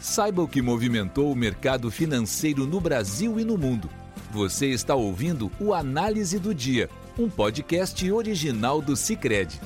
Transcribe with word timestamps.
Saiba 0.00 0.40
o 0.40 0.48
que 0.48 0.62
movimentou 0.62 1.30
o 1.30 1.36
mercado 1.36 1.90
financeiro 1.90 2.66
no 2.66 2.80
Brasil 2.80 3.38
e 3.38 3.44
no 3.44 3.58
mundo. 3.58 3.86
Você 4.30 4.68
está 4.68 4.94
ouvindo 4.94 5.52
o 5.60 5.74
Análise 5.74 6.38
do 6.38 6.54
Dia, 6.54 6.88
um 7.18 7.28
podcast 7.28 8.10
original 8.10 8.80
do 8.80 8.96
Cicred. 8.96 9.60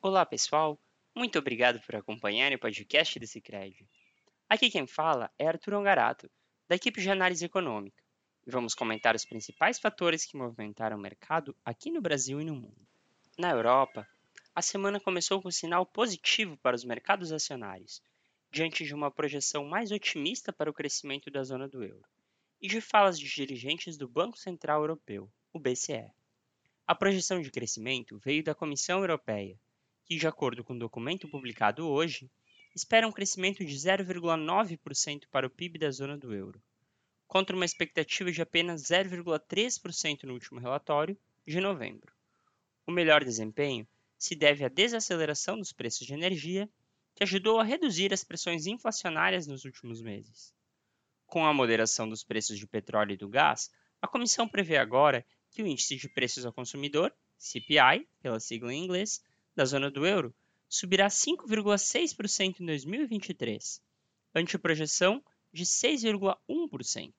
Olá, 0.00 0.24
pessoal. 0.24 0.78
Muito 1.16 1.36
obrigado 1.36 1.80
por 1.80 1.96
acompanhar 1.96 2.52
o 2.52 2.58
podcast 2.60 3.18
do 3.18 3.26
Cicred. 3.26 3.84
Aqui 4.48 4.70
quem 4.70 4.86
fala 4.86 5.28
é 5.36 5.48
Arthur 5.48 5.74
Ongarato, 5.74 6.30
da 6.68 6.76
equipe 6.76 7.02
de 7.02 7.10
análise 7.10 7.44
econômica, 7.44 8.00
e 8.46 8.50
vamos 8.52 8.72
comentar 8.72 9.16
os 9.16 9.24
principais 9.24 9.80
fatores 9.80 10.24
que 10.24 10.36
movimentaram 10.36 10.96
o 10.96 11.00
mercado 11.00 11.56
aqui 11.64 11.90
no 11.90 12.00
Brasil 12.00 12.40
e 12.40 12.44
no 12.44 12.54
mundo. 12.54 12.86
Na 13.36 13.50
Europa, 13.50 14.06
a 14.56 14.62
semana 14.62 14.98
começou 14.98 15.42
com 15.42 15.48
um 15.48 15.52
sinal 15.52 15.84
positivo 15.84 16.56
para 16.56 16.74
os 16.74 16.82
mercados 16.82 17.30
acionários, 17.30 18.00
diante 18.50 18.86
de 18.86 18.94
uma 18.94 19.10
projeção 19.10 19.66
mais 19.66 19.92
otimista 19.92 20.50
para 20.50 20.70
o 20.70 20.72
crescimento 20.72 21.30
da 21.30 21.44
zona 21.44 21.68
do 21.68 21.84
euro 21.84 22.02
e 22.58 22.66
de 22.66 22.80
falas 22.80 23.20
de 23.20 23.28
dirigentes 23.28 23.98
do 23.98 24.08
Banco 24.08 24.38
Central 24.38 24.80
Europeu, 24.80 25.30
o 25.52 25.58
BCE. 25.58 26.10
A 26.86 26.94
projeção 26.94 27.42
de 27.42 27.50
crescimento 27.50 28.18
veio 28.24 28.42
da 28.42 28.54
Comissão 28.54 29.00
Europeia, 29.00 29.60
que, 30.06 30.16
de 30.16 30.26
acordo 30.26 30.64
com 30.64 30.72
o 30.72 30.78
documento 30.78 31.28
publicado 31.28 31.86
hoje, 31.86 32.30
espera 32.74 33.06
um 33.06 33.12
crescimento 33.12 33.62
de 33.62 33.74
0,9% 33.74 35.24
para 35.30 35.46
o 35.46 35.50
PIB 35.50 35.80
da 35.80 35.90
zona 35.90 36.16
do 36.16 36.32
euro, 36.32 36.62
contra 37.28 37.54
uma 37.54 37.66
expectativa 37.66 38.32
de 38.32 38.40
apenas 38.40 38.84
0,3% 38.84 40.22
no 40.22 40.32
último 40.32 40.58
relatório, 40.58 41.14
de 41.46 41.60
novembro. 41.60 42.10
O 42.86 42.90
melhor 42.90 43.22
desempenho 43.22 43.86
se 44.18 44.34
deve 44.34 44.64
à 44.64 44.68
desaceleração 44.68 45.58
dos 45.58 45.72
preços 45.72 46.06
de 46.06 46.14
energia, 46.14 46.68
que 47.14 47.22
ajudou 47.22 47.58
a 47.58 47.64
reduzir 47.64 48.12
as 48.12 48.22
pressões 48.22 48.66
inflacionárias 48.66 49.46
nos 49.46 49.64
últimos 49.64 50.00
meses. 50.02 50.54
Com 51.26 51.44
a 51.44 51.52
moderação 51.52 52.08
dos 52.08 52.22
preços 52.22 52.58
de 52.58 52.66
petróleo 52.66 53.12
e 53.12 53.16
do 53.16 53.28
gás, 53.28 53.70
a 54.00 54.06
comissão 54.06 54.48
prevê 54.48 54.76
agora 54.76 55.24
que 55.50 55.62
o 55.62 55.66
índice 55.66 55.96
de 55.96 56.08
preços 56.08 56.44
ao 56.44 56.52
consumidor, 56.52 57.12
CPI, 57.38 58.06
pela 58.20 58.38
sigla 58.38 58.72
em 58.72 58.84
inglês, 58.84 59.22
da 59.54 59.64
zona 59.64 59.90
do 59.90 60.06
euro, 60.06 60.34
subirá 60.68 61.08
5,6% 61.08 62.60
em 62.60 62.66
2023, 62.66 63.82
ante 64.34 64.56
a 64.56 64.58
projeção 64.58 65.24
de 65.52 65.64
6,1%. 65.64 67.12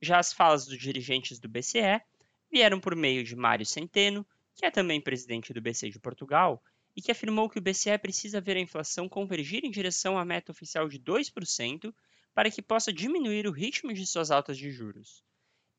Já 0.00 0.18
as 0.18 0.32
falas 0.32 0.66
dos 0.66 0.78
dirigentes 0.78 1.38
do 1.38 1.48
BCE 1.48 2.00
vieram 2.50 2.80
por 2.80 2.94
meio 2.94 3.22
de 3.24 3.36
Mário 3.36 3.66
Centeno, 3.66 4.26
que 4.56 4.64
é 4.64 4.70
também 4.70 5.00
presidente 5.00 5.52
do 5.52 5.60
BCE 5.60 5.90
de 5.90 6.00
Portugal, 6.00 6.62
e 6.96 7.02
que 7.02 7.12
afirmou 7.12 7.48
que 7.48 7.58
o 7.58 7.62
BCE 7.62 7.98
precisa 7.98 8.40
ver 8.40 8.56
a 8.56 8.60
inflação 8.60 9.06
convergir 9.06 9.64
em 9.64 9.70
direção 9.70 10.18
à 10.18 10.24
meta 10.24 10.50
oficial 10.50 10.88
de 10.88 10.98
2% 10.98 11.94
para 12.34 12.50
que 12.50 12.62
possa 12.62 12.90
diminuir 12.90 13.46
o 13.46 13.52
ritmo 13.52 13.92
de 13.92 14.06
suas 14.06 14.30
altas 14.30 14.56
de 14.56 14.70
juros. 14.70 15.22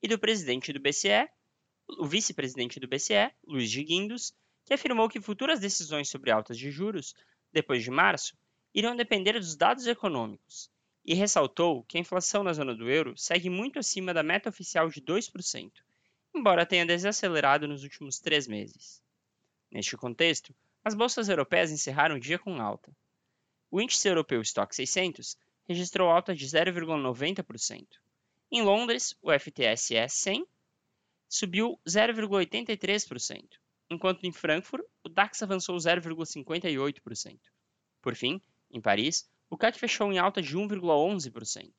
E 0.02 0.08
do 0.08 0.20
presidente 0.20 0.72
do 0.72 0.80
BCE, 0.80 1.28
o 1.98 2.06
vice-presidente 2.06 2.80
do 2.80 2.88
BCE, 2.88 3.32
Luiz 3.44 3.72
de 3.72 3.84
Guindos, 3.84 4.32
que 4.64 4.76
afirmou 4.76 5.10
que 5.10 5.20
futuras 5.20 5.60
decisões 5.60 6.08
sobre 6.08 6.30
altas 6.30 6.58
de 6.58 6.70
juros, 6.70 7.16
depois 7.52 7.84
de 7.84 7.90
março, 7.90 8.38
irão 8.74 8.96
depender 8.96 9.34
dos 9.34 9.56
dados 9.56 9.88
econômicos, 9.88 10.70
e 11.04 11.16
ressaltou 11.16 11.84
que 11.84 11.98
a 11.98 12.02
inflação 12.02 12.44
na 12.44 12.54
zona 12.54 12.76
do 12.76 12.88
euro 12.92 13.18
segue 13.18 13.50
muito 13.50 13.80
acima 13.80 14.14
da 14.14 14.22
meta 14.22 14.50
oficial 14.50 14.88
de 14.90 15.02
2%, 15.02 15.72
embora 16.38 16.66
tenha 16.66 16.86
desacelerado 16.86 17.68
nos 17.68 17.84
últimos 17.84 18.20
três 18.20 18.48
meses. 18.48 19.02
Neste 19.72 19.98
contexto, 19.98 20.56
as 20.84 20.94
bolsas 20.94 21.28
europeias 21.28 21.72
encerraram 21.72 22.16
o 22.16 22.20
dia 22.20 22.38
com 22.38 22.62
alta. 22.62 22.96
O 23.72 23.82
índice 23.82 24.08
europeu 24.08 24.42
Stock 24.42 24.74
600 24.74 25.38
registrou 25.68 26.10
alta 26.10 26.34
de 26.34 26.46
0,90%. 26.46 27.86
Em 28.50 28.62
Londres, 28.62 29.18
o 29.22 29.32
FTSE 29.32 30.08
100 30.08 30.48
subiu 31.28 31.78
0,83%, 31.86 33.44
enquanto 33.90 34.24
em 34.24 34.32
Frankfurt 34.32 34.86
o 35.04 35.10
DAX 35.10 35.44
avançou 35.44 35.76
0,58%. 35.76 37.40
Por 38.02 38.16
fim, 38.16 38.42
em 38.72 38.80
Paris, 38.80 39.30
o 39.50 39.58
CAC 39.58 39.78
fechou 39.78 40.12
em 40.14 40.20
alta 40.20 40.42
de 40.42 40.56
1,11%. 40.56 41.74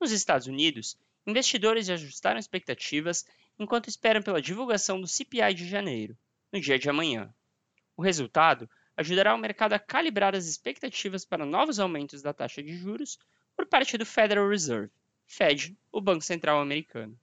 Nos 0.00 0.12
Estados 0.12 0.46
Unidos, 0.46 0.96
investidores 1.26 1.90
ajustaram 1.90 2.38
expectativas 2.38 3.26
enquanto 3.58 3.88
esperam 3.88 4.22
pela 4.22 4.42
divulgação 4.42 5.00
do 5.00 5.06
CPI 5.06 5.54
de 5.54 5.68
janeiro, 5.68 6.16
no 6.52 6.60
dia 6.60 6.78
de 6.78 6.88
amanhã. 6.88 7.34
O 7.96 8.02
resultado 8.02 8.68
ajudará 8.96 9.34
o 9.34 9.38
mercado 9.38 9.72
a 9.72 9.78
calibrar 9.78 10.34
as 10.34 10.46
expectativas 10.46 11.24
para 11.24 11.46
novos 11.46 11.78
aumentos 11.78 12.22
da 12.22 12.32
taxa 12.32 12.62
de 12.62 12.76
juros 12.76 13.18
por 13.56 13.66
parte 13.66 13.96
do 13.96 14.06
Federal 14.06 14.48
Reserve, 14.48 14.92
Fed, 15.26 15.76
o 15.90 16.00
Banco 16.00 16.22
Central 16.22 16.60
americano. 16.60 17.18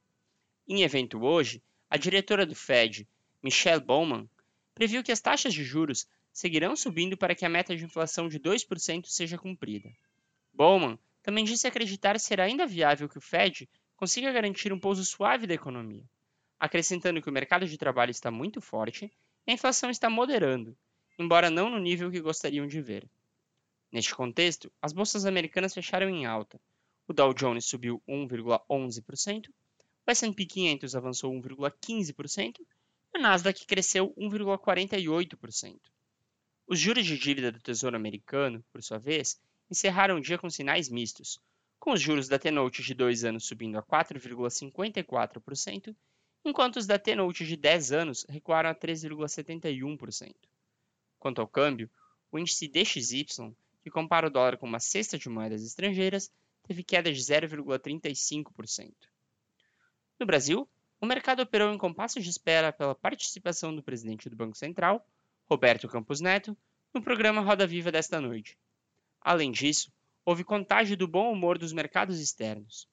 Em 0.68 0.82
evento 0.82 1.22
hoje, 1.24 1.62
a 1.90 1.98
diretora 1.98 2.46
do 2.46 2.56
Fed, 2.56 3.08
Michelle 3.42 3.84
Bowman, 3.84 4.30
previu 4.74 5.04
que 5.04 5.12
as 5.12 5.22
taxas 5.22 5.54
de 5.54 5.64
juros 5.64 6.08
seguirão 6.32 6.76
subindo 6.76 7.16
para 7.16 7.36
que 7.36 7.46
a 7.46 7.50
meta 7.50 7.76
de 7.76 7.86
inflação 7.86 8.28
de 8.28 8.40
2% 8.40 9.06
seja 9.06 9.38
cumprida. 9.38 9.90
Bowman 10.52 10.98
também 11.22 11.46
disse 11.46 11.68
acreditar 11.68 12.20
ser 12.20 12.42
ainda 12.42 12.66
viável 12.66 13.08
que 13.08 13.18
o 13.18 13.22
Fed 13.22 13.70
consiga 13.96 14.32
garantir 14.32 14.74
um 14.74 14.80
pouso 14.80 15.06
suave 15.06 15.48
da 15.48 15.54
economia, 15.54 16.04
acrescentando 16.60 17.22
que 17.22 17.30
o 17.30 17.34
mercado 17.34 17.68
de 17.68 17.78
trabalho 17.78 18.12
está 18.12 18.32
muito 18.32 18.62
forte 18.62 19.12
e 19.46 19.52
a 19.52 19.54
inflação 19.54 19.90
está 19.90 20.10
moderando, 20.10 20.78
embora 21.18 21.50
não 21.50 21.70
no 21.70 21.80
nível 21.80 22.10
que 22.10 22.22
gostariam 22.22 22.68
de 22.68 22.82
ver. 22.82 23.08
Neste 23.92 24.16
contexto, 24.16 24.72
as 24.82 24.94
bolsas 24.94 25.26
americanas 25.26 25.74
fecharam 25.74 26.10
em 26.10 26.26
alta. 26.26 26.60
O 27.08 27.14
Dow 27.14 27.34
Jones 27.34 27.66
subiu 27.66 28.02
1,11%, 28.08 29.50
o 29.50 30.12
S&P 30.12 30.46
500 30.46 30.96
avançou 30.96 31.32
1,15% 31.34 32.60
e 32.60 33.18
o 33.18 33.22
Nasdaq 33.22 33.66
cresceu 33.66 34.14
1,48%. 34.18 35.80
Os 36.66 36.80
juros 36.80 37.06
de 37.06 37.18
dívida 37.18 37.52
do 37.52 37.60
Tesouro 37.60 37.96
Americano, 37.96 38.64
por 38.72 38.82
sua 38.82 38.98
vez, 38.98 39.40
encerraram 39.70 40.18
o 40.18 40.22
dia 40.22 40.38
com 40.38 40.50
sinais 40.50 40.90
mistos, 40.90 41.40
com 41.80 41.92
os 41.92 42.02
juros 42.02 42.28
da 42.28 42.40
T-Note 42.40 42.82
de 42.82 42.94
2 42.94 43.26
anos 43.26 43.46
subindo 43.46 43.78
a 43.78 43.84
4,54% 43.84 45.94
enquanto 46.46 46.78
os 46.78 46.86
da 46.86 47.00
T-Note 47.00 47.46
de 47.46 47.56
10 47.56 47.92
anos 47.92 48.26
recuaram 48.28 48.70
a 48.70 48.76
3,71%. 48.76 50.34
Quanto 51.20 51.42
ao 51.42 51.48
câmbio, 51.48 51.90
o 52.32 52.38
índice 52.38 52.68
DXY, 52.68 53.56
que 53.82 53.90
compara 53.90 54.28
o 54.28 54.30
dólar 54.30 54.58
com 54.58 54.66
uma 54.66 54.80
cesta 54.80 55.18
de 55.18 55.30
moedas 55.30 55.64
estrangeiras, 55.64 56.32
teve 56.64 56.84
queda 56.84 57.12
de 57.12 57.20
0,35%. 57.20 58.94
No 60.20 60.26
Brasil, 60.26 60.68
o 61.00 61.06
mercado 61.06 61.42
operou 61.42 61.74
em 61.74 61.78
compasso 61.78 62.22
de 62.22 62.30
espera 62.30 62.72
pela 62.72 62.96
participação 62.96 63.76
do 63.76 63.84
presidente 63.84 64.30
do 64.30 64.36
Banco 64.36 64.58
Central, 64.58 65.06
Roberto 65.46 65.88
Campos 65.88 66.22
Neto, 66.22 66.58
no 66.94 67.02
programa 67.02 67.42
Roda 67.42 67.68
Viva 67.68 67.92
desta 67.92 68.22
noite. 68.22 68.58
Além 69.20 69.52
disso, 69.52 69.92
houve 70.26 70.44
contágio 70.44 70.96
do 70.96 71.08
bom 71.08 71.32
humor 71.32 71.58
dos 71.58 71.74
mercados 71.74 72.20
externos. 72.20 72.88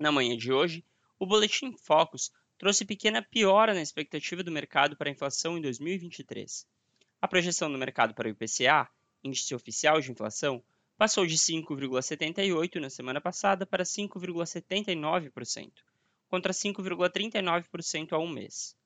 Na 0.00 0.10
manhã 0.10 0.36
de 0.36 0.52
hoje, 0.52 0.84
o 1.18 1.26
Boletim 1.26 1.76
Focus 1.76 2.32
trouxe 2.62 2.84
pequena 2.84 3.20
piora 3.20 3.74
na 3.74 3.82
expectativa 3.82 4.40
do 4.40 4.52
mercado 4.52 4.96
para 4.96 5.08
a 5.08 5.12
inflação 5.12 5.58
em 5.58 5.60
2023. 5.60 6.64
A 7.20 7.26
projeção 7.26 7.72
do 7.72 7.76
mercado 7.76 8.14
para 8.14 8.28
o 8.28 8.30
IPCA, 8.30 8.88
índice 9.24 9.52
oficial 9.52 10.00
de 10.00 10.12
inflação, 10.12 10.62
passou 10.96 11.26
de 11.26 11.34
5,78% 11.34 12.76
na 12.76 12.88
semana 12.88 13.20
passada 13.20 13.66
para 13.66 13.82
5,79%, 13.82 15.72
contra 16.28 16.52
5,39% 16.52 18.12
há 18.12 18.18
um 18.20 18.28
mês. 18.28 18.76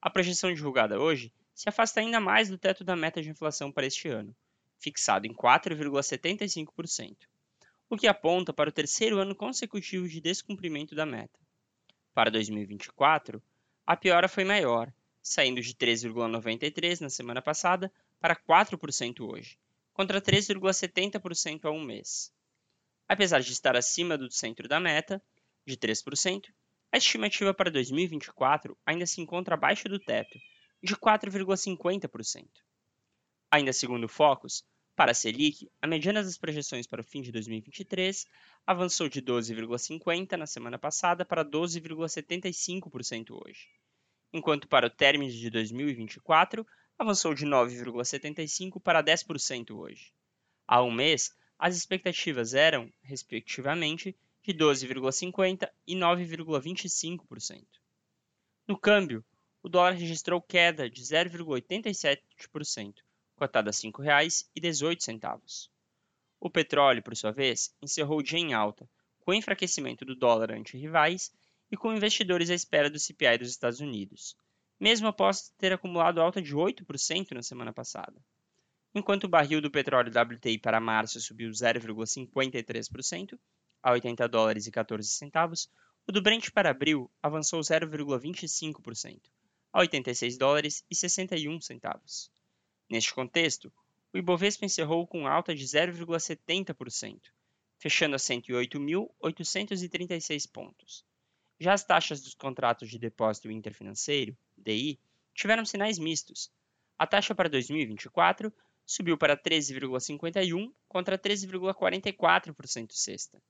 A 0.00 0.08
projeção 0.08 0.54
divulgada 0.54 1.00
hoje 1.00 1.32
se 1.52 1.68
afasta 1.68 1.98
ainda 1.98 2.20
mais 2.20 2.48
do 2.48 2.56
teto 2.56 2.84
da 2.84 2.94
meta 2.94 3.20
de 3.20 3.30
inflação 3.30 3.72
para 3.72 3.84
este 3.84 4.06
ano, 4.06 4.32
fixado 4.78 5.26
em 5.26 5.34
4,75%, 5.34 7.16
o 7.90 7.96
que 7.96 8.06
aponta 8.06 8.52
para 8.52 8.70
o 8.70 8.72
terceiro 8.72 9.18
ano 9.18 9.34
consecutivo 9.34 10.08
de 10.08 10.20
descumprimento 10.20 10.94
da 10.94 11.04
meta. 11.04 11.43
Para 12.14 12.30
2024, 12.30 13.42
a 13.84 13.96
piora 13.96 14.28
foi 14.28 14.44
maior, 14.44 14.90
saindo 15.20 15.60
de 15.60 15.74
3,93% 15.74 17.00
na 17.00 17.10
semana 17.10 17.42
passada 17.42 17.92
para 18.20 18.36
4% 18.36 19.20
hoje, 19.20 19.58
contra 19.92 20.22
3,70% 20.22 21.64
há 21.64 21.70
um 21.72 21.82
mês. 21.82 22.32
Apesar 23.08 23.40
de 23.40 23.52
estar 23.52 23.76
acima 23.76 24.16
do 24.16 24.30
centro 24.30 24.68
da 24.68 24.78
meta, 24.78 25.20
de 25.66 25.76
3%, 25.76 26.54
a 26.92 26.96
estimativa 26.96 27.52
para 27.52 27.70
2024 27.70 28.78
ainda 28.86 29.06
se 29.06 29.20
encontra 29.20 29.56
abaixo 29.56 29.88
do 29.88 29.98
teto, 29.98 30.38
de 30.80 30.94
4,50%. 30.94 32.46
Ainda 33.50 33.72
segundo 33.72 34.04
o 34.04 34.08
Focus, 34.08 34.64
para 34.96 35.10
a 35.10 35.14
Selic, 35.14 35.68
a 35.82 35.86
mediana 35.86 36.22
das 36.22 36.38
projeções 36.38 36.86
para 36.86 37.00
o 37.00 37.04
fim 37.04 37.20
de 37.20 37.32
2023 37.32 38.26
avançou 38.66 39.08
de 39.08 39.20
12,50% 39.20 40.36
na 40.36 40.46
semana 40.46 40.78
passada 40.78 41.24
para 41.24 41.44
12,75% 41.44 43.30
hoje, 43.30 43.68
enquanto 44.32 44.68
para 44.68 44.86
o 44.86 44.90
término 44.90 45.32
de 45.32 45.50
2024 45.50 46.66
avançou 46.98 47.34
de 47.34 47.44
9,75% 47.44 48.80
para 48.80 49.02
10% 49.02 49.76
hoje. 49.76 50.12
Há 50.66 50.82
um 50.82 50.92
mês, 50.92 51.36
as 51.58 51.76
expectativas 51.76 52.54
eram, 52.54 52.90
respectivamente, 53.02 54.16
de 54.42 54.54
12,50% 54.54 55.68
e 55.86 55.96
9,25%. 55.96 57.64
No 58.68 58.78
câmbio, 58.78 59.24
o 59.62 59.68
dólar 59.68 59.92
registrou 59.94 60.40
queda 60.40 60.88
de 60.88 61.02
0,87%, 61.02 62.94
cotado 63.46 63.68
a 63.68 63.72
R$ 63.72 63.76
5,18. 63.76 65.68
O 66.40 66.48
petróleo, 66.48 67.02
por 67.02 67.14
sua 67.14 67.30
vez, 67.30 67.74
encerrou 67.82 68.18
o 68.18 68.22
dia 68.22 68.38
em 68.38 68.54
alta, 68.54 68.88
com 69.20 69.32
o 69.32 69.34
enfraquecimento 69.34 70.04
do 70.04 70.14
dólar 70.14 70.52
ante 70.52 70.78
rivais 70.78 71.30
e 71.70 71.76
com 71.76 71.92
investidores 71.92 72.48
à 72.48 72.54
espera 72.54 72.88
do 72.88 72.98
CPI 72.98 73.38
dos 73.38 73.50
Estados 73.50 73.80
Unidos, 73.80 74.34
mesmo 74.80 75.08
após 75.08 75.50
ter 75.58 75.72
acumulado 75.72 76.22
alta 76.22 76.40
de 76.40 76.54
8% 76.54 77.32
na 77.32 77.42
semana 77.42 77.72
passada. 77.72 78.14
Enquanto 78.94 79.24
o 79.24 79.28
barril 79.28 79.60
do 79.60 79.70
petróleo 79.70 80.10
WTI 80.10 80.58
para 80.58 80.80
março 80.80 81.20
subiu 81.20 81.50
0,53% 81.50 83.38
a 83.82 83.92
80 83.92 84.26
dólares 84.28 84.66
e 84.66 84.70
14 84.70 85.06
centavos, 85.08 85.68
o 86.06 86.12
do 86.12 86.22
Brent 86.22 86.50
para 86.50 86.70
abril 86.70 87.10
avançou 87.22 87.60
0,25% 87.60 89.20
a 89.72 89.80
86 89.80 90.38
dólares 90.38 90.84
e 90.90 90.94
61 90.94 91.60
centavos. 91.60 92.30
Neste 92.94 93.12
contexto, 93.12 93.70
o 94.12 94.18
Ibovespa 94.18 94.64
encerrou 94.64 95.04
com 95.04 95.26
alta 95.26 95.52
de 95.52 95.64
0,70%, 95.64 97.20
fechando 97.76 98.14
a 98.14 98.18
108.836 98.20 100.48
pontos. 100.48 101.04
Já 101.58 101.72
as 101.72 101.82
taxas 101.82 102.22
dos 102.22 102.36
contratos 102.36 102.88
de 102.88 102.96
depósito 102.96 103.50
interfinanceiro, 103.50 104.38
DI, 104.56 105.00
tiveram 105.34 105.64
sinais 105.64 105.98
mistos. 105.98 106.52
A 106.96 107.04
taxa 107.04 107.34
para 107.34 107.48
2024 107.48 108.54
subiu 108.86 109.18
para 109.18 109.36
13,51 109.36 110.72
contra 110.86 111.18
13,44% 111.18 112.92
sexta. 112.92 113.42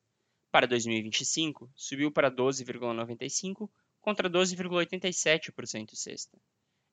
Para 0.50 0.66
2025, 0.66 1.70
subiu 1.76 2.10
para 2.10 2.30
12,95 2.30 3.68
contra 4.00 4.30
12,87% 4.30 5.94
sexta. 5.94 6.40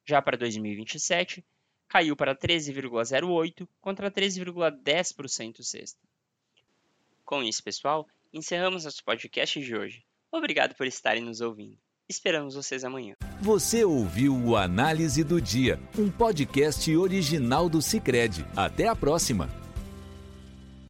Já 0.04 0.22
para 0.22 0.36
2027, 0.36 1.46
caiu 1.92 2.16
para 2.16 2.34
13,08 2.34 3.68
contra 3.82 4.10
13,10% 4.10 5.62
sexta. 5.62 6.00
Com 7.26 7.44
isso, 7.44 7.62
pessoal, 7.62 8.08
encerramos 8.32 8.86
nosso 8.86 9.04
podcast 9.04 9.60
de 9.60 9.76
hoje. 9.76 10.02
Obrigado 10.32 10.74
por 10.74 10.88
estarem 10.88 11.22
nos 11.22 11.42
ouvindo. 11.42 11.78
Esperamos 12.08 12.56
vocês 12.56 12.86
amanhã. 12.86 13.16
Você 13.42 13.84
ouviu 13.84 14.34
o 14.34 14.56
Análise 14.56 15.22
do 15.22 15.42
Dia, 15.42 15.78
um 15.98 16.10
podcast 16.10 16.96
original 16.96 17.68
do 17.68 17.82
Cicred. 17.82 18.46
Até 18.56 18.88
a 18.88 18.96
próxima! 18.96 19.61